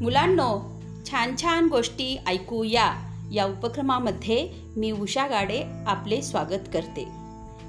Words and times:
मुलांनो 0.00 0.80
छान 1.10 1.34
छान 1.42 1.68
गोष्टी 1.68 2.18
ऐकूया. 2.26 2.94
या 3.32 3.44
उपक्रमामध्ये 3.44 4.50
मी 4.76 4.90
उषा 4.90 5.26
गाडे 5.26 5.62
आपले 5.86 6.22
स्वागत 6.22 6.68
करते. 6.72 7.08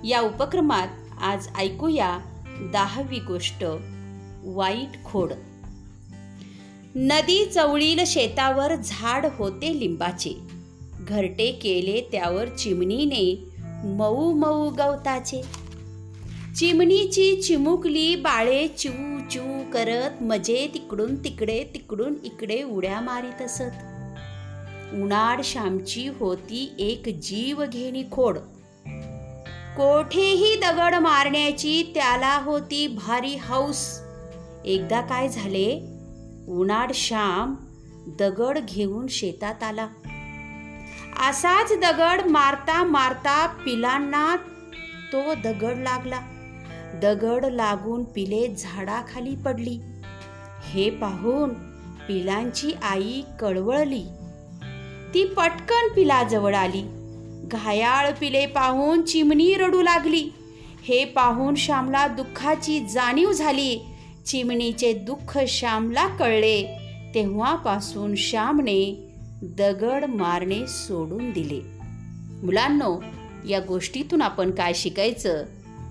या 0.03 0.21
उपक्रमात 0.21 0.87
आज 1.21 1.47
ऐकूया 1.57 2.19
दहावी 2.73 3.19
गोष्ट 3.19 3.65
वाईट 4.43 5.05
खोड. 5.05 5.33
नदी 6.95 7.45
चवळील 7.45 7.99
शेतावर 8.07 8.75
झाड 8.75 9.25
होते 9.37 9.79
लिंबाचे. 9.79 10.39
घरटे 10.99 11.51
केले 11.51 12.01
त्यावर 12.11 12.47
चिमणीने 12.47 13.49
मऊ 13.83 14.33
मऊ 14.33 14.69
गवताचे. 14.69 15.58
चिमणीची 16.55 17.41
चिमुकली 17.41 18.15
बाळे 18.15 18.67
चिऊ 18.67 19.29
चिऊ 19.31 19.71
करत 19.73 20.23
मजे 20.23 20.71
तिकडून 20.73 21.23
तिकडे 21.23 21.63
तिकडून 21.73 22.13
इकडे 22.23 22.63
उड्या 22.63 23.01
मारीत 23.01 23.41
असत. 23.41 23.77
उन्हाळ 24.93 25.41
श्यामची 25.43 26.07
होती 26.07 26.75
एक 26.79 27.19
जीव 27.21 27.65
घेणी 27.65 28.03
खोड. 28.11 28.37
कोठेही 29.77 30.55
दगड 30.55 30.95
मारण्याची 30.95 31.91
त्याला 31.95 32.41
होती 32.43 32.87
भारी 32.87 33.37
हौस. 33.41 33.99
एकदा 34.65 35.01
काय 35.01 35.29
झाले? 35.29 35.79
उन्हाळ 36.47 36.87
श्याम 36.93 37.55
दगड 38.19 38.59
घेऊन 38.59 39.07
शेतात 39.07 39.63
आला. 39.63 39.87
असाच 41.29 41.71
दगड 41.71 42.21
मारता 42.29 42.83
मारता 42.83 43.47
पिलांना 43.47 44.35
तो 45.13 45.33
दगड 45.43 45.77
लागला. 45.77 46.21
दगड 46.95 47.45
लागून 47.45 48.03
पिले 48.03 48.55
झाडाखाली 48.55 49.35
पडली. 49.35 49.79
हे 50.69 50.89
पाहून 50.89 51.49
पिलांची 52.07 52.71
आई 52.83 53.21
कळवळली. 53.39 54.03
ती 55.13 55.25
पटकन 55.25 55.87
पिलाजवळ 55.95 56.55
आली. 56.55 56.83
घायाळ 57.51 58.11
पिले 58.19 58.45
पाहून 58.45 59.01
चिमणी 59.01 59.53
रडू 59.53 59.81
लागली. 59.81 60.29
हे 60.83 61.05
पाहून 61.05 61.55
श्यामला 61.55 62.07
दुःखाची 62.07 62.79
जाणीव 62.79 63.31
झाली. 63.31 63.79
चिमणीचे 64.25 64.93
दुःख 64.93 65.39
श्यामला 65.47 66.07
कळले. 66.07 66.77
तेव्हापासून 67.15 68.15
श्यामने 68.15 69.09
दगड 69.41 70.05
मारणे 70.05 70.67
सोडून 70.67 71.31
दिले. 71.31 71.61
मुलांनो 72.45 73.03
या 73.49 73.59
गोष्टीतून 73.59 74.21
आपण 74.21 74.51
काय 74.51 74.73
शिकायचं? 74.73 75.43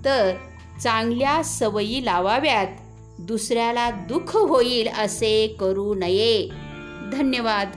तर 0.05 0.33
चांगल्या 0.83 1.43
सवयी 1.43 2.05
लावाव्यात. 2.05 2.67
दुसऱ्याला 3.19 3.89
दुःख 3.89 4.35
होईल 4.35 4.87
असे 4.87 5.55
करू 5.59 5.95
नये. 5.95 6.49
धन्यवाद. 7.11 7.71